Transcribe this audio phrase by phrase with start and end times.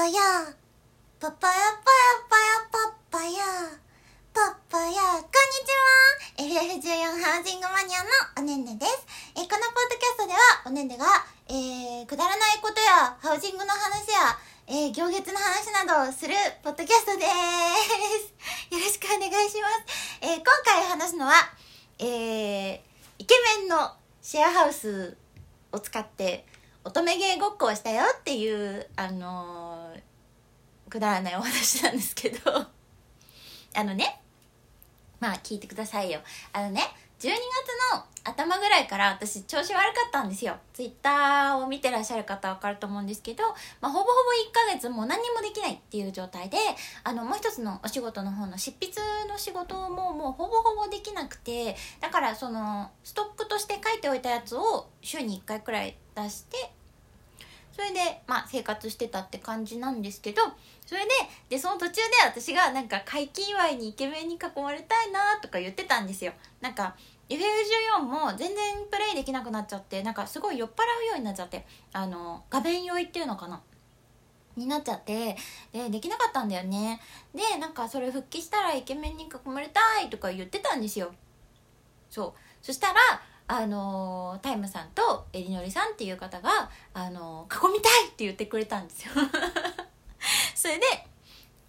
[0.00, 0.16] パヤ
[1.20, 3.44] パパヤパヤパヤパッパヤ
[4.32, 8.08] パッパヤこんにちは FF14 ハウジングマニアの
[8.38, 9.04] おねんねです。
[9.36, 11.04] えこのポッドキャストではおねんねが、
[11.50, 14.38] えー、くだらないことやハウジングの話や、
[14.68, 16.32] えー、行月の話などをする
[16.64, 18.72] ポッドキャストです。
[18.72, 20.16] よろしくお願いします。
[20.22, 21.34] えー、今回話すのは、
[21.98, 22.80] えー、
[23.18, 23.92] イケメンの
[24.22, 25.14] シェアハウス
[25.72, 26.46] を使って
[26.84, 29.69] 乙女芸ごっこをしたよっていうあのー
[30.90, 32.52] くだらないお話なんですけど。
[33.74, 34.20] あのね。
[35.20, 36.20] まあ聞いてくださいよ。
[36.52, 36.82] あのね。
[37.20, 37.36] 12月
[37.92, 40.56] の頭ぐらいから私調子悪かったんですよ。
[40.72, 43.44] ツイッターを見てらっしゃる方は分かると思うんですけど、
[43.82, 44.12] まあ、ほぼほぼ
[44.72, 46.56] 1ヶ月もう何もできないっていう状態で。
[47.04, 48.94] あのもう一つのお仕事の方の執筆
[49.28, 51.76] の仕事ももうほぼほぼできなくて。
[52.00, 56.72] だからそのストックとして書いておいたやつを週に1回くらい出して
[57.80, 60.42] それで、まあ、生活してたって感じなんですけど
[60.84, 61.10] それで
[61.48, 66.32] でその途中で私がなんか解禁祝いにイケメンに囲まれたいなとか言ってたんですよ。
[66.60, 66.94] なんか
[67.30, 68.56] FF14 も全然
[68.90, 71.64] プレイできなくなっちゃってなんかすごい酔っ払うようになっちゃって
[71.94, 73.62] あの画面酔いっていうのかな？
[74.56, 75.38] になっちゃって
[75.72, 77.00] でできなかったんだよね。
[77.34, 81.14] でなんかそれ復帰したらイケメンに囲まれたいとか言ってたんですよ。
[82.10, 82.40] そう。
[82.60, 83.00] そしたら
[83.52, 89.10] あのタイムさんとえりのりさんっていう方があの囲みたいって言ってくれたんですよ。
[90.54, 90.86] それで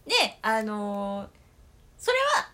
[0.06, 1.28] であの
[1.98, 2.52] それは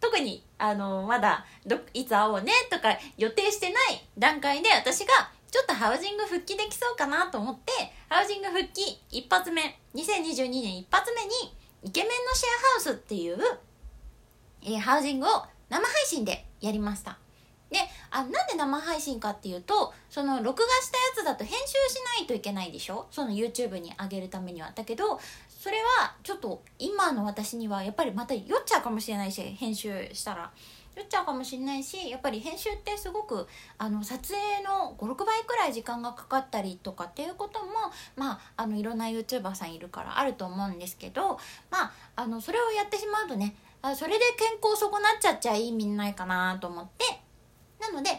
[0.00, 7.72] 特にあのまだどいつ会おうねとか予定してない段階で私がちょっとハウジング復帰できそうかなと思って
[8.08, 11.30] ハウジング復帰一発目2022年一発目に
[11.82, 13.38] イケメンのシェアハウスっていう、
[14.62, 17.18] えーハウジングを生配信でやりました。
[17.72, 17.78] で
[18.10, 23.06] あなんで生配信かっていうとその録画したやつだと編集しないといけないでしょ？
[23.10, 24.70] その YouTube に上げるためには。
[24.74, 30.50] だけどそれはちょっと今の私にはやっぱりまた酔っちゃうかもしれないし編集したら。
[30.94, 33.48] 酔っちゃうかもしれないしやっぱり編集ってすごく
[33.78, 37.70] あの撮影の56倍くらい時間がかかったりとかっていうことも
[38.14, 41.38] まああのいろんな YouTuber さんいるからあると思うんですけど
[41.70, 47.21] まああのそれをやってしまうとねあそれで健康損なっちゃっちゃ意味ないかなと思って
[47.92, 48.10] なので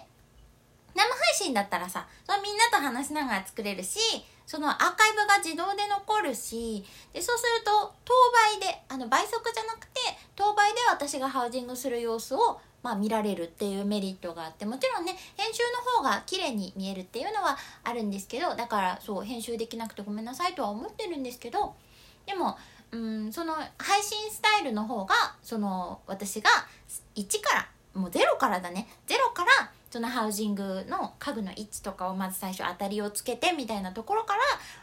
[0.95, 3.99] 生配信だったらさそのみんなと話しながら作れるし
[4.45, 8.13] そのアーカイブが自動で残るしでそうすると当
[8.51, 9.99] 倍であの倍速じゃなくて
[10.35, 21.73] 当倍で私がハウジングする様子を、まあ、見られるっていうメリットがあってもちろんね編集の方が綺麗に見えるっていうのはあるんですけどだからそう編集できなくてごめんなさいとは思ってるんですけど
[22.27, 22.57] でも
[22.91, 26.49] うんその配信スタイルの方がその私が
[27.15, 34.39] 1からもうゼロからだねゼロからそのハウジングの家具の位置とかをまず最初当たりをつけてみたいなところから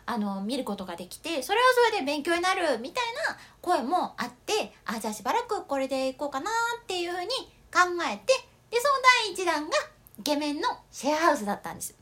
[0.06, 6.50] あの見ることができてそれはそれで勉強になるみたいな声もあってあじゃあしばらくこれでいこうかな
[6.80, 7.28] っていうふうに
[7.72, 8.34] 考えて
[8.70, 9.76] でその第1弾が
[10.20, 11.96] イケメンのシェアハウスだったんです。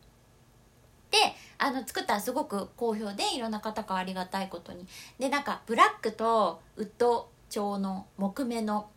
[1.11, 1.17] で
[1.57, 4.87] あの作ったらすごく好評でいろんな方からありがたいことに
[5.19, 8.91] でなんかブラックとウッド調の木目の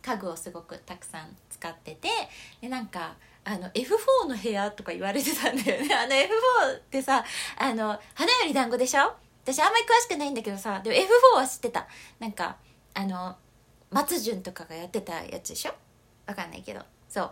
[0.00, 2.08] 家具をすごくたくさん使ってて
[2.60, 5.94] でなんかあの F4 の部屋とか言われてたんだよね。
[5.94, 7.24] あの F4 ってさ
[7.56, 9.12] あの花より団子でしょ？
[9.44, 11.86] 私あんまり詳しくないんだけどさでも F4 は知ってた。
[12.18, 12.56] なんか
[12.94, 13.36] あの
[13.90, 15.72] 松潤とかがやってたやつでしょ？
[16.26, 16.82] わかんないけど。
[17.08, 17.30] そう。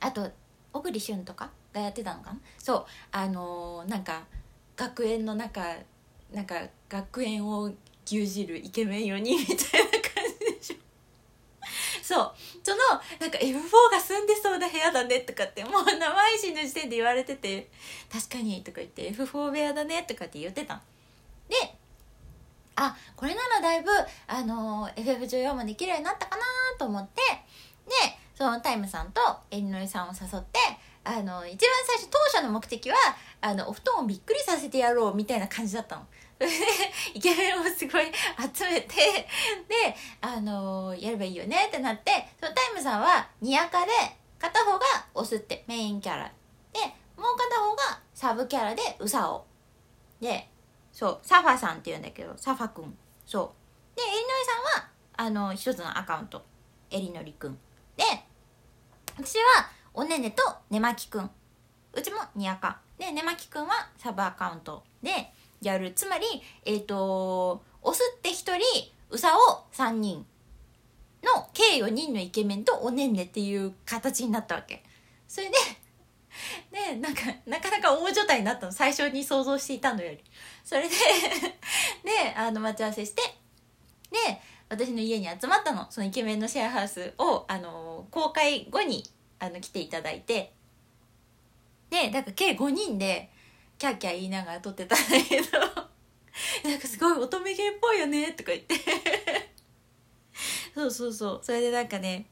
[0.00, 0.30] あと
[0.72, 2.38] 小栗旬とかがやってたのかな？
[2.58, 2.86] そう。
[3.12, 4.24] あのーなんか
[4.76, 5.62] 学園の中
[6.32, 6.54] なんか
[6.88, 7.70] 学園を
[8.06, 10.76] 牛耳るイケメン4人みたいな感じでしょ？
[12.02, 12.32] そう。
[12.66, 12.78] その
[13.20, 13.52] なんか F4
[13.92, 17.68] が住んでそうな部屋だねとかってもう生配信の時点で言われてて
[18.12, 20.80] 確かにとか言って F4 部屋だねとかって言ってたの
[21.48, 21.54] で
[22.74, 23.90] あこれならだいぶ
[24.26, 26.42] あの FF14 もできるようになったかな
[26.76, 27.22] と思って
[27.86, 27.92] で
[28.34, 29.20] そのタイムさんと
[29.52, 30.58] エリノリさんを誘って
[31.04, 32.96] あの一番最初当初の目的は
[33.42, 36.02] あのお布団をびっくりさせてやろうみたいな感じだったの。
[37.14, 38.06] イケメンをすごい
[38.54, 38.94] 集めて
[39.68, 43.92] であのやればいいよねってなってそのタイムさんはニヤカで
[44.38, 44.84] 片方が
[45.14, 46.24] オスってメインキャラ。
[46.72, 46.80] で
[47.16, 49.46] もう片方がサブキャラでウサオ。
[50.20, 50.50] で
[50.92, 53.54] そうサファさんっていうんだけどサファくんそ
[53.94, 53.96] う。
[53.96, 56.44] でエリノリさんはあの一つのアカウント。
[56.90, 57.58] エリノリくん
[57.96, 58.04] で
[59.18, 61.30] 私はおねねとねまきくん
[61.92, 62.80] うちもにやか。
[62.98, 64.84] でねまきくんはサブアカウント。
[65.02, 65.32] で
[65.66, 65.92] やる。
[65.92, 66.26] つまり
[66.64, 68.58] えっ、とオスって1人
[69.10, 70.26] ウサを3人
[71.22, 74.82] の計4人のイケメンとおねんねっていう形になったわけ。
[75.28, 75.54] それで
[76.70, 78.72] でなんかなかなか大所帯になったの。
[78.72, 80.22] 最初に想像していたのより。
[80.64, 80.88] それで
[82.04, 83.22] であの待ち合わせして
[84.10, 85.86] で私の家に集まったの。
[85.90, 89.04] そのイケメンのシェアハウスをあの公開後に
[89.38, 90.52] あの来ていただいて。
[91.88, 93.30] でだか計5人で
[93.78, 95.58] キャーキャー言いながら撮ってたんだけど。
[96.64, 98.74] なんかすごい乙女芸っぽいよねとか言って。
[100.74, 101.40] そうそうそう。
[101.42, 102.26] それでなんかね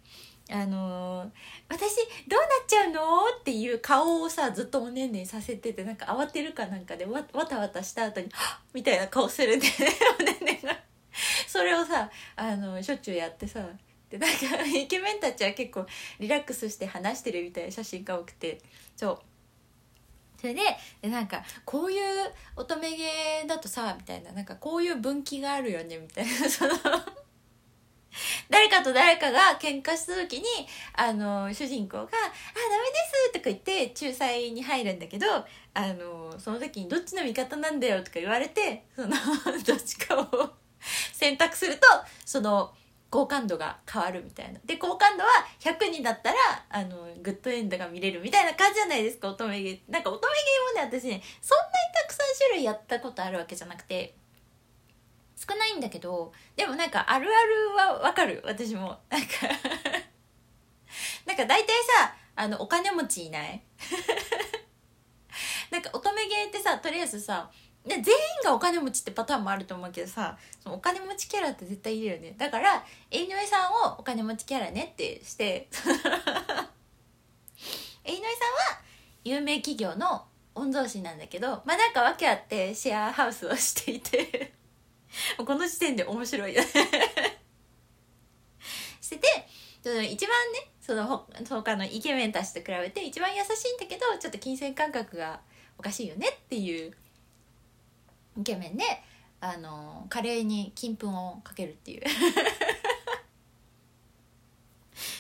[0.51, 1.31] あのー、
[1.71, 1.97] 私
[2.29, 3.01] どうなっちゃうの
[3.41, 8.29] っていう顔をさずっとおねんねんさせててなんか慌てるかなんかでわわたわたした後に
[8.75, 9.73] 「みたいな顔するんでね。
[10.21, 10.79] おねんねんが。
[11.49, 13.67] それをさあのしょっちゅうやってさ
[14.11, 15.87] でなんかイケメンたちは結構
[16.19, 18.61] リラックスして話してるみたいな写真が多くて。
[18.97, 19.34] そう。
[20.45, 20.61] それで
[21.01, 22.01] でなんかこういう
[22.55, 26.75] 乙女芸だとさみたいななんかこういう分岐があるよねみたいな その
[28.51, 30.45] 誰かと誰かが喧嘩した時に
[30.93, 32.31] あの主人公が「あダメで
[33.31, 35.27] す」とか言って仲裁に入るんだけど
[35.73, 39.17] あのその時に「どっちの味方なんだよ」とか言われてその
[39.65, 40.51] どっちかを
[41.15, 41.87] 選択すると
[42.27, 42.71] その
[43.15, 44.59] 好感度が変わるみたいな。
[44.65, 45.31] で好感度は
[45.61, 46.37] 100になったら
[46.69, 49.81] あのグッドエンドが見れるみたいな感じじゃないですか乙女芸。
[49.89, 50.35] なんか乙女
[50.83, 51.71] 芸もね私ねそんなに
[52.03, 54.17] たくさん種類やったことあるわけじゃなくて
[55.37, 58.99] 少ないんだけどでもなんかあるあるはわかる私も。
[59.09, 59.29] なんか
[61.25, 61.69] なんか大体
[62.01, 63.63] さあのお金持ちいない？
[65.71, 67.49] なんか乙女芸ってさとりあえずさ
[67.87, 68.05] で全員
[68.45, 72.35] がお金持ちってパターンもあると思うけどさそのお金持ちキャラって絶対いるよね。
[72.39, 76.09] だから井上さんをお金持ちキャラねってして 井上さ
[76.65, 76.65] ん
[78.17, 78.81] は
[79.23, 84.55] 有名企業の御曹司なんだけどまあなんか訳あってシェアハウスをしていて
[85.45, 86.69] この時点で面白いよね。
[89.01, 89.47] してて
[90.07, 95.41] 一番ねその他のイケメンたちと比べて一番優しいんだけどちょっと金銭感覚が
[95.77, 96.97] おかしいよねっていう
[98.39, 98.85] イケメンで
[99.41, 102.03] あのカレーに金粉をかけるっていう。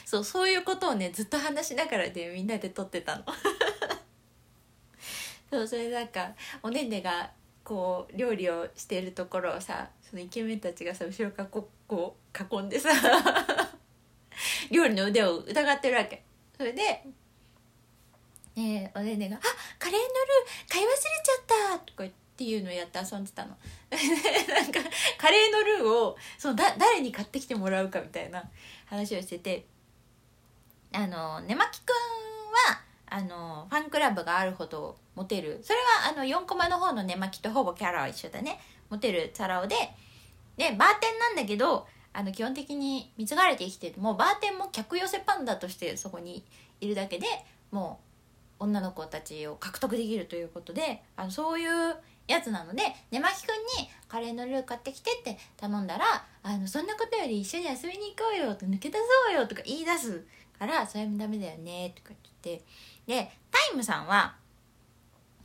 [0.06, 3.24] そうそういうことをねずっと話しながらでみんなで撮ってたの。
[5.50, 7.32] そうそれなんかおねんねが
[7.64, 12.90] こう料理をしてるところをさそのイケメンたちがさ後ろからこうこう囲んでさ
[14.70, 16.22] 料理の腕を疑ってるわけ。
[16.56, 17.04] それで
[18.54, 19.40] ねおねんねが「あ
[19.78, 22.23] カレーのルー買い忘れちゃった」とか言って。
[22.34, 23.56] っていうのをやって遊んでたの。
[23.94, 24.80] なんか
[25.18, 28.42] カレーのルーをそのだ誰に買ってきてもらうかみたいな
[28.86, 29.66] 話をしてて
[30.92, 31.94] あのねまきくん
[32.72, 35.60] はあのファンクラブがあるほどモテる。
[35.62, 38.60] それはあの4コマの方のねまきとほぼキャラは一緒だね。
[38.90, 39.76] モテるチャラ男で。
[40.56, 46.44] でバーテンなんだけどあの基本的に貢がれて生きてるもうバーテンも客寄せパンダとしてそこに
[46.80, 47.26] いるだけで
[47.70, 48.00] も
[48.60, 60.24] う女の子たちを獲得できるということであのそういうやつなのでねまきくんに「カレーのルー買ってきて」って頼んだら「あのそんなことより一緒に遊びに行こうよ」と抜け出そうよとか言い出す
[60.58, 62.64] から「それもダメだよね」とか言って。
[63.06, 64.34] でタイムさんは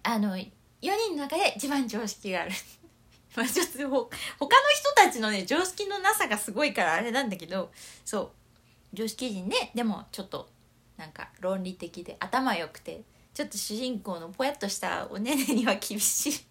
[0.04, 0.50] あの4
[0.82, 2.52] 人の中で一番常識がある。
[3.36, 4.10] まあちょっとほ
[4.40, 7.72] 他の人たちのね常識のなさがすごいからあれなんだけど
[8.06, 8.32] そう。
[8.92, 10.50] 常識人ででもちょっと
[10.98, 13.04] なんか論理的で頭良くて
[13.34, 16.49] ちょっと主人公のぽやっとしたおねねには厳しい。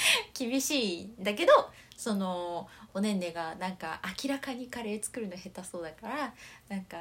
[0.34, 1.52] 厳しいんだけど
[1.96, 6.34] そのおねんねがなんか明らかにカレー作るの下手そうだから
[6.68, 6.98] なんか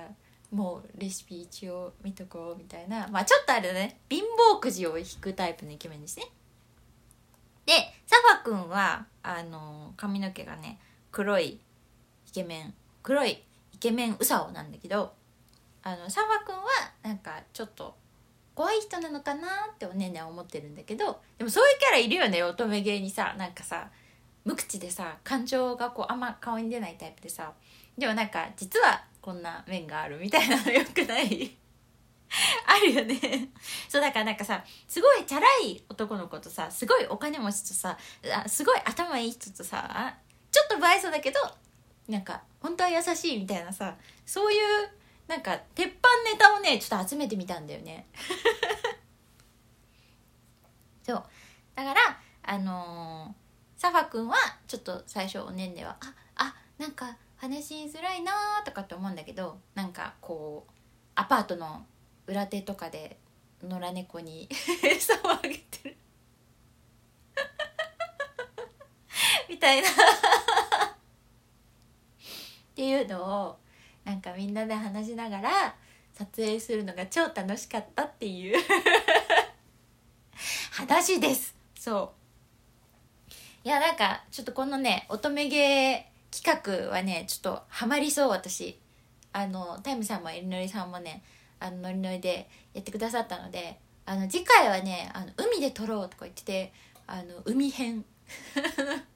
[0.52, 4.00] もうレシピ一応見とこうみたいなまあちょっとあれだね。
[4.10, 6.26] 貧乏くじを引くタイプのイケメンですね
[7.66, 7.74] で
[8.06, 10.80] サファくんはあの髪の毛がね
[11.12, 11.60] 黒い
[12.28, 13.44] イケメン黒い
[13.74, 15.14] イケメンウサオなんだけど
[15.84, 16.64] あのサファくんは
[17.04, 17.96] なんかちょっと
[18.56, 23.36] 怖い人なのかなっておねんねは思ってるんだけどでもそういうキャラいるよね乙女芸にさ。
[23.38, 23.90] なんかさ
[24.46, 27.52] 無口でさ感情がこうあんま顔に出ないタイプでさ。
[27.98, 31.56] でもなんか実はこんな面があるみたいなのよくない？
[32.68, 33.50] あるよね。
[33.90, 37.98] そうだからなんかさすごいチャラい男の子とさすごいお金持ちとさ
[38.44, 40.16] あすごい頭いい人とさ
[40.52, 41.40] ちょっと不愛想だけど
[42.08, 43.96] なんか本当は優しいみたいなさ
[44.26, 44.90] そういう
[45.28, 48.08] なんか鉄板ネタをねちょっと集めてみたんだよね。
[51.04, 51.24] そう。
[51.76, 54.36] だからあのー、サファ君は
[54.68, 60.72] ちょっと最初おねんねはああなんか話しづらいなーとかって思うんだけどなんかこう
[61.16, 61.86] アパートの
[62.28, 63.18] 裏手とかで
[63.64, 64.48] 野良猫に
[64.84, 65.98] 餌をあげてる。
[69.50, 69.90] みたいな。
[69.90, 69.92] っ
[72.76, 73.60] ていうのを
[74.06, 75.76] なんかみんなで話しながら
[76.14, 78.58] 撮影するのが超楽しかったっていう。
[80.72, 81.56] 話です。
[81.78, 82.14] そ
[83.30, 83.34] う。
[83.64, 88.80] いやなんかちょっとこのね乙女芸企画はねちょっとハマりそう私。
[89.34, 91.22] あのタイムさんもえりのりさんもね
[91.60, 96.74] あのノリノリでやってくださったのであの次回はねあの海で撮ろうとか言ってて
[97.06, 98.06] あの海編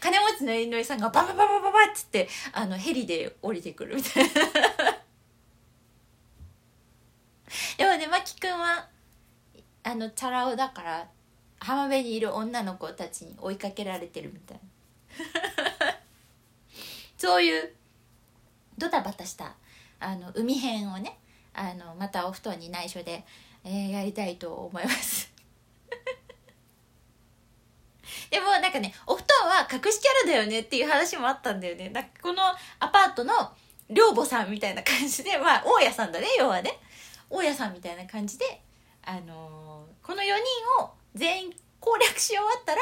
[0.00, 4.30] 金持ちのえりのりさんがババババババっつってあのヘリで降りてくるみたいな
[7.78, 8.88] でもねまきくんは
[9.82, 11.08] あのチャラ男だから
[11.58, 14.62] 浜辺にいる女の子たちに追いかけられてるみたいな
[17.16, 17.72] そういう
[18.78, 19.54] ドタバタした
[20.00, 21.18] あの海編をね
[21.54, 23.24] あのまたお布団に内緒で、
[23.64, 25.31] えー、やりたいと思います
[28.32, 31.90] でもなんかねお布団は隠しキャラだよねっていう話もあったんだよね。
[31.90, 32.42] なんかこの
[32.80, 33.32] アパートの
[33.90, 36.78] 寮母さんみたいな感じでまあ大家さんだね要はね。
[37.28, 38.62] 大家さんみたいな感じで
[39.04, 42.80] あのー、この4人を全員攻略し終わったら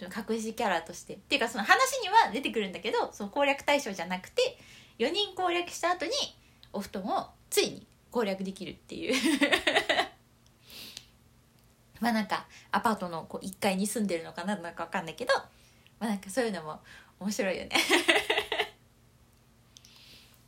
[0.00, 1.14] 隠しキャラとして。
[1.14, 4.58] っていうかその話には出てくるんだけどその攻略対象じゃなくて
[4.98, 6.10] 4人攻略した後に
[6.72, 9.14] お布団をついに攻略できるっていう。
[12.00, 15.34] まあなんかアパートのこう1階に住んでるのかななんか分かんないけど
[15.98, 16.80] まあなんかそういうのも
[17.20, 17.70] 面白いよね。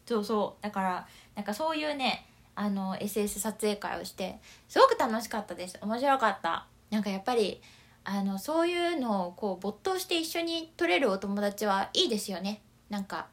[0.05, 0.63] そうそう。
[0.63, 4.39] だからなんかそういうねあの SS 撮影会をして
[4.69, 5.79] すごく楽しかったです。
[5.81, 6.67] 面白かった。
[6.91, 7.63] なんかやっぱり
[8.05, 12.63] あのそういうのをこう没頭して一緒に撮れるお友達はいいですよね。
[12.89, 13.27] なんか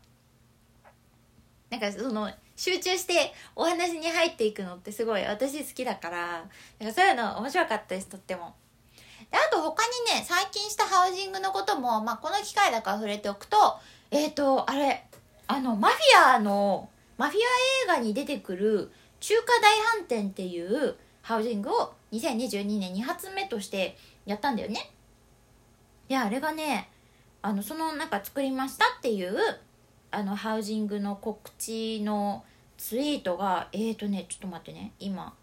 [1.69, 6.45] なんかその集中してお話に入っていくのってすごい私好きだから
[6.79, 8.55] なんかそういうの面白かったですとっても。
[9.31, 13.57] であと他にね最近したハウジングのことも、まあ、この機会だから触れておくと
[14.11, 15.05] えっ、ー、とあれ
[15.47, 24.91] あのマフィアのマフィア映画に出てくる中華大飯店っていうハウジングを2022年2発目としてやったんだよね。
[26.09, 26.89] いやあれがね
[27.41, 29.35] あのそのなんか作りましたっていう
[30.15, 32.45] あのハウジングの告知の
[32.77, 34.91] ツイートがえーとねちょっと待ってね。
[34.99, 35.33] 今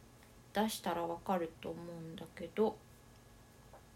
[0.55, 2.77] 出したらわかると思うんだけど。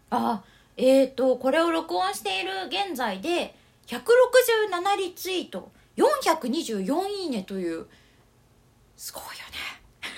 [0.09, 0.43] あ
[0.75, 3.55] えーとこれを録音している現在で
[3.87, 5.71] 167リツイート。
[5.95, 7.85] 424いいねという。
[8.97, 9.39] すごいよね。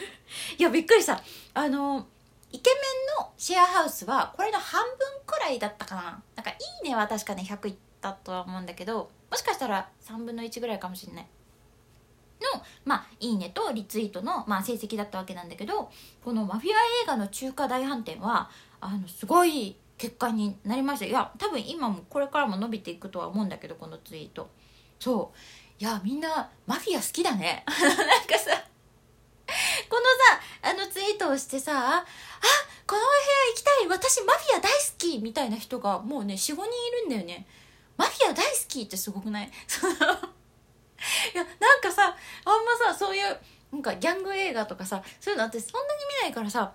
[0.58, 1.22] いやびっくりした。
[1.54, 2.08] あの
[2.52, 2.78] イケメ
[3.22, 4.98] ンのシェアハウスはこれの半分
[5.28, 6.24] くらいだったかな。
[6.36, 11.27] なんかいいねは確かね100いったとは思うんだけどもしかしたら3分の1ぐらいかもしれない。
[12.39, 15.89] の、まあ、いいねとリツイートの、まあ、成績だったわけなんだけど
[16.24, 16.74] このマフィア
[17.04, 18.50] 映画の中華大飯店は
[18.80, 21.06] あのすごい結果になりました。
[21.08, 24.50] いや多分今もこれからも伸びていくとは思うんだけどこのツイート。
[25.00, 25.84] そう。
[25.84, 27.63] いやみんなマフィア好きだね。
[27.66, 28.63] なんかさ
[29.89, 30.01] この
[30.62, 32.06] さあのツイートをしてさあ
[32.86, 33.88] このお部屋行きたい。
[33.88, 35.18] 私マフィア大好き。
[35.18, 36.66] みたいな人がもうね45人い
[37.01, 37.48] るんだよね。
[37.98, 39.48] マフィア大好きってすごくない？
[41.34, 43.39] いやなんかさあんまさそういう
[43.72, 46.74] なんかギャング映画とかさそういうの私そんなに見ないからさ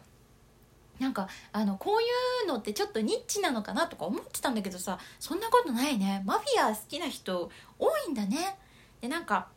[0.99, 2.05] なんかあのこうい
[2.45, 6.23] うのってちょっとニッチなのかなとか思ってたんだけどさそんなことないね。
[6.25, 8.57] マフィア好きな人多いんだね。
[9.01, 9.49] でなんか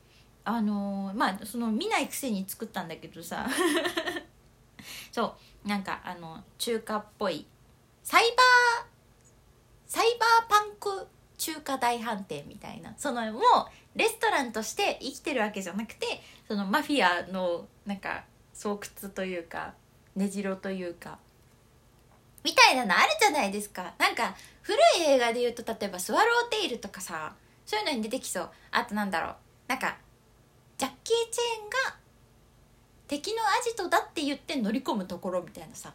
[0.44, 3.48] あのー、まあその見ないくせに作ったんだけどさ。
[5.12, 5.68] そう。
[5.68, 7.46] なんかあの中華っぽい。
[8.04, 8.86] サイバー
[9.88, 11.08] サイバーパンク
[11.38, 12.94] 中華大飯店みたいな。
[12.98, 13.44] そのもう
[13.98, 18.24] レストランとして生きてるわけじゃなくてそのマフィアのなんか
[18.54, 18.80] 巣窟
[19.14, 19.74] というか
[20.16, 21.18] 根城というか。
[22.44, 23.94] みたいなのあるじゃないですか。
[23.98, 27.34] なんか古い映画で言うと例えば「スワローテイル」とかさ
[27.66, 28.50] そういうのに出てきそう。
[28.72, 29.36] あとなんだろう。
[29.68, 29.98] なんか
[30.78, 31.98] ジャッキー・チェーンが
[33.08, 35.94] 敵のアジトだって言って乗り込むところみたいなさ。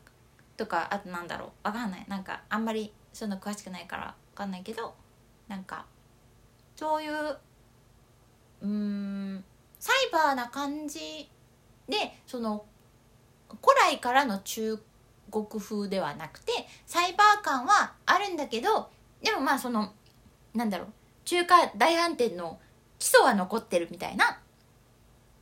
[0.57, 1.51] とかあとなんだろう。
[1.69, 2.05] わかんない。
[2.09, 4.95] なんかあんまりそんな詳しくないからわかんないけど。
[5.51, 5.85] なんか
[6.77, 7.37] そういう
[8.63, 9.45] うん
[9.81, 11.29] サイバーな感じ
[11.89, 12.65] でその
[13.49, 14.79] 古来からの中
[15.33, 16.53] 国風ではなくて
[16.87, 18.91] サイバー感はあるんだけど
[19.23, 19.93] でもまあその
[20.55, 20.87] なんだろう
[21.25, 22.61] 中華大飯店の
[23.01, 24.39] 基礎は残ってるみたいな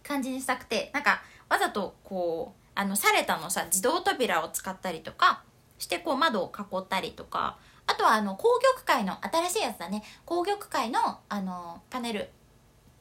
[0.02, 5.42] 感じにしたくてなんかわざとこうあのサレタのさ自動扉を使ったりとか
[5.78, 7.58] してこう窓を囲ったりとか
[7.88, 9.16] あとはあの紅玉会の
[9.48, 10.04] 新しいやつだね。
[10.24, 12.30] 紅玉会のあのパネル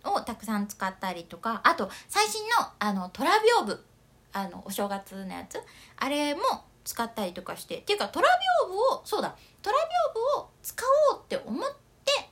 [0.03, 3.86] をたくさん使ったりとかあと最新のあのトラビオブ。
[4.34, 5.60] あのお正月のやつ。
[5.98, 6.41] あれも
[6.84, 7.77] 使ったりとかして。
[7.79, 9.36] っていうかトラビオブをそうだ。
[9.62, 11.70] トラビオブを使おうって思っ
[12.06, 12.29] て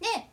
[0.00, 0.28] で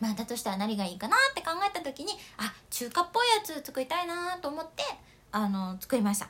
[0.00, 4.82] まあだとしたら何がいいかなって考えた時にあ中華っぽいやつ作りたいなと思って
[5.30, 6.28] あの作りました。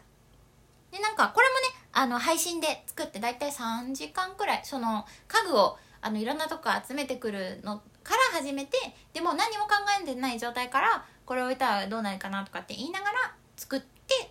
[0.90, 1.54] でなんかこれも
[1.92, 8.76] あの配信で作って大体3時間くらいその家具をあのいろんなとこ集めてくるのから始めて
[9.12, 13.86] でも何も考えてない状態からこれ置いたらどうなるかなとかって言いながら作って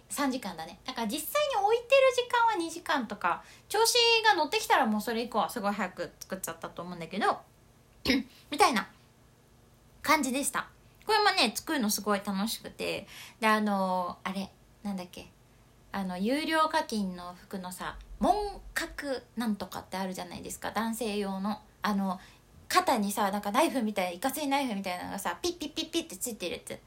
[0.09, 0.79] 3時間だね。
[0.85, 7.39] だから実際に置いてる時間は2時間とか調子が乗ってきたらもうそれ以降はすごい早く作っちゃったと思うんだけど
[8.51, 8.87] みたいな
[10.01, 10.67] 感じでした。
[11.05, 13.07] これもね作るのすごい楽しくて。
[13.39, 14.51] であの、あれ
[14.83, 15.31] なんだっけ？
[15.91, 18.35] あの有料課金の服のさ紋
[18.73, 20.71] 格なんとかってあるじゃないですか。
[20.71, 21.59] 男性用の。
[21.83, 22.19] あの
[22.67, 26.79] 肩にさなんかナイフみたいないかついナイフみたいなのがさピッピッピッピッってついてるやつ。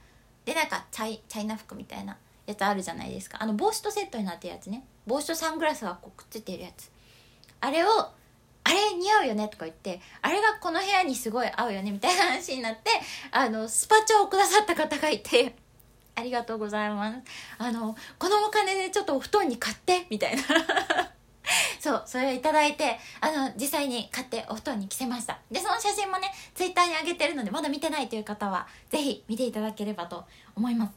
[0.44, 3.42] でなんかチャイチャイナ服みたいなやつあるじゃないですか。
[3.42, 4.86] あの帽子とセットになってるやつね。
[5.06, 6.90] 帽子とサングラスがこうくっついてるやつ。
[7.60, 7.88] あれを
[8.66, 12.90] あれ似合うよねとか言ってあれがこの部屋にすごい合うよねみたいな話になって
[13.30, 15.56] あのスパチャをくださった方がいて。
[16.16, 17.18] ありがとうございます。
[17.58, 20.42] あのこのお金でちょっとお布団に買ってみたいな。
[21.78, 25.38] そうそれをいただいてあの実際に買ってお布団に着せました。
[25.50, 30.24] でその写真もねツイッターに上げてるのでまだ見てないという方はぜひ見ていただければと
[30.56, 30.92] 思います。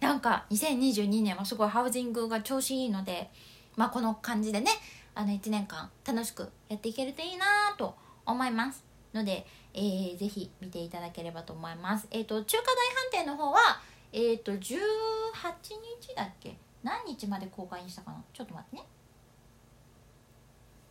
[0.00, 3.30] なんか2022年はすごいハウジングが調子いいので
[3.76, 4.70] まあこの感じでね
[5.14, 7.96] あの1年間楽しくやっていけるといいなぁと
[8.26, 8.84] 思います。
[9.14, 12.06] ので、えー、ぜひ見ていただければと思います。
[12.10, 13.80] えっ、ー、と中華大飯店の方は
[14.16, 16.56] えっ、ー、と18日だっけ？
[16.84, 18.22] 何日まで公開にしたかな？
[18.32, 18.86] ちょっと待ってね。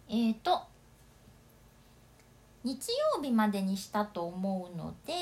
[0.09, 0.61] えっ、ー、と
[2.65, 5.13] 日曜日までにしたと思うので、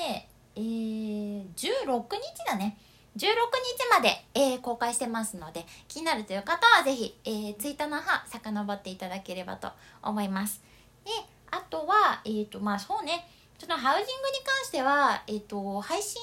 [0.56, 2.76] えー、16日だね。
[3.16, 3.30] 16日
[3.90, 9.68] まで、えー、公開してますので気になるという方はぜひ、えー、ツイッターの方遡っていただければと
[10.02, 10.60] 思います。
[11.04, 11.10] で
[11.52, 13.28] あとはえっ、ー、とまあそうね。
[13.58, 14.12] そのハウジングに
[14.44, 16.20] 関してはえっ、ー、と配信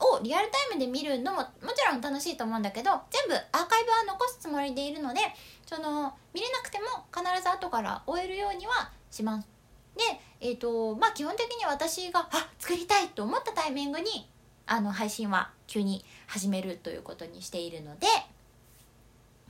[0.00, 5.20] をリアルタイムで見るのももちろん楽しいと思うんだけど全部アーカイブは残すつもりでいるので
[5.66, 9.48] その見れなくても必ず後から終えるようにはします。
[9.96, 10.04] で、
[10.40, 14.28] えっ、ー、とまあ基本的に私があ作りたいと思ったタイミングに
[14.66, 18.06] あの配信は急に始めるということにしているので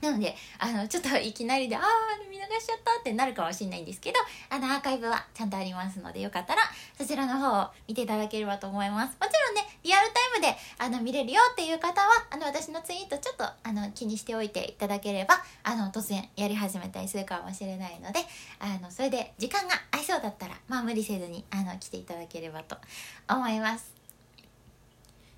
[0.01, 1.83] なので、あの、ちょっといきなりで、ああ、
[2.29, 6.61] 見逃しちゃったってなるかもしれないんですけど、あの、アーカイブはちゃんとありますので、よかったら、
[6.97, 9.17] そちらの方を見ていただければと思います。
[9.19, 18.19] もちろんね、リアルタイムで、あの、見れるよっていう方は、あの、私のツイートちょっと、あの、気にしておいていただければ、あの、突然やり始めたりするかもしれないので、
[18.59, 22.77] あの、それで時間が合いそうだったら、まあ、無理せずに、あの、来ていただければと
[23.27, 23.91] 思います。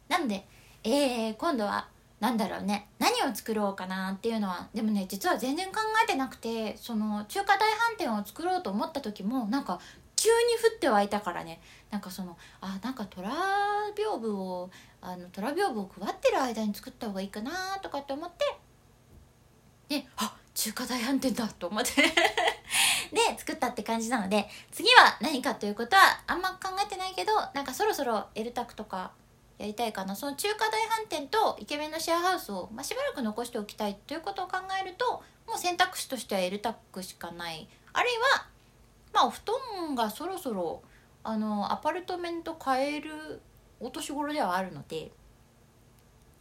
[0.09, 0.45] なので、
[0.83, 1.87] えー、今度は、
[2.19, 9.79] なんだろうね何を作ろうかなっていうのはでもね実は全然考えてなくてその中華大飯店を作ろうと思った時もなんか
[10.21, 11.59] 急に降って湧いたからね。
[11.89, 14.69] なんかそのあなんか虎屏風を
[15.01, 21.91] あの虎屏風を配ってる間に作った方がいいかなとかって思ってであ中華大飯店だと思って。
[23.11, 29.11] で作ったって感じなので次は何かということはあんま考えてないけどなんかそろそろエルタクとか
[29.57, 30.15] やりたいかな。
[30.15, 37.67] その中華大飯店とイケメンのシェアハウスを、まあ、しばらく残しておきたいということを考えるともう選択肢としては L タックしかない。
[37.93, 38.50] あるいは、
[39.13, 39.41] まあ、お布
[39.85, 40.81] 団がそろそろ
[41.23, 43.41] あのアパルトメント買える
[43.79, 45.11] お年頃ではあるので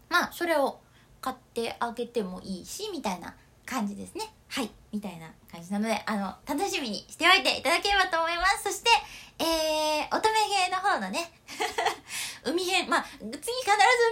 [0.08, 0.80] まあそれを
[1.20, 3.34] 買ってあげてもいいしみたいな
[3.66, 4.24] 感じですね。
[4.48, 4.70] はい。
[4.92, 8.64] みたいな感じなのであの楽しみにしておいていただければと思います。
[8.64, 8.90] そして
[9.38, 11.30] えー、乙女芸の方のね
[12.44, 12.90] 海編。
[12.90, 13.52] まあ次必ず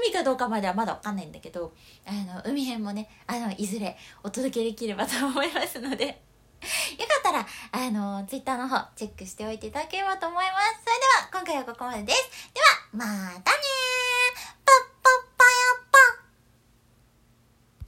[0.04, 1.72] 海かどうかまではまだわかんないんだけど
[2.06, 6.27] あの海編もねあのいずれお届けできればと思いますので。
[6.98, 10.80] よかったらあのツイッターの方チェックしておいていただければと思います。
[10.84, 12.50] それでは今回はここまでです。
[12.54, 13.04] ではま
[13.40, 13.97] たねー。